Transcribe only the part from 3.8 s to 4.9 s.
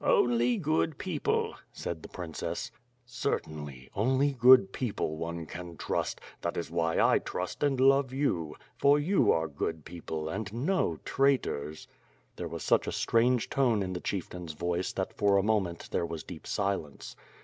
only good